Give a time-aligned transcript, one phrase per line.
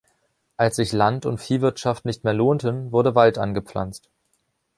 [0.57, 4.09] Als sich Land- und Viehwirtschaft nicht mehr lohnten, wurde Wald angepflanzt.